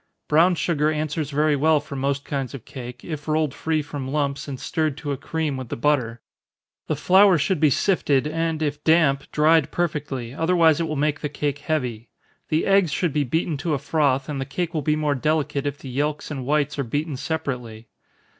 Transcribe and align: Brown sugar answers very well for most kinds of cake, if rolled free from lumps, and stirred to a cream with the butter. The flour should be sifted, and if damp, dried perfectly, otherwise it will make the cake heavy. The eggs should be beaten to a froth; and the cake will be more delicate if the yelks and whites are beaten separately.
Brown 0.27 0.55
sugar 0.55 0.89
answers 0.89 1.29
very 1.29 1.55
well 1.55 1.79
for 1.79 1.95
most 1.95 2.25
kinds 2.25 2.55
of 2.55 2.65
cake, 2.65 3.05
if 3.05 3.27
rolled 3.27 3.53
free 3.53 3.83
from 3.83 4.07
lumps, 4.07 4.47
and 4.47 4.59
stirred 4.59 4.97
to 4.97 5.11
a 5.11 5.15
cream 5.15 5.57
with 5.57 5.69
the 5.69 5.75
butter. 5.75 6.21
The 6.87 6.95
flour 6.95 7.37
should 7.37 7.59
be 7.59 7.69
sifted, 7.69 8.25
and 8.25 8.63
if 8.63 8.83
damp, 8.83 9.29
dried 9.31 9.69
perfectly, 9.69 10.33
otherwise 10.33 10.79
it 10.79 10.87
will 10.87 10.95
make 10.95 11.19
the 11.19 11.29
cake 11.29 11.59
heavy. 11.59 12.09
The 12.49 12.65
eggs 12.65 12.91
should 12.91 13.13
be 13.13 13.23
beaten 13.23 13.57
to 13.57 13.75
a 13.75 13.77
froth; 13.77 14.27
and 14.27 14.41
the 14.41 14.43
cake 14.45 14.73
will 14.73 14.81
be 14.81 14.95
more 14.95 15.13
delicate 15.13 15.67
if 15.67 15.77
the 15.77 15.89
yelks 15.91 16.31
and 16.31 16.47
whites 16.47 16.79
are 16.79 16.83
beaten 16.83 17.15
separately. 17.15 17.87